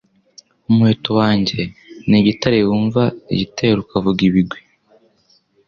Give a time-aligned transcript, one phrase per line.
[0.69, 1.59] Umuheto wanjye
[2.07, 3.01] ni igitareWumva
[3.33, 4.59] igitero ukavuga ibigwi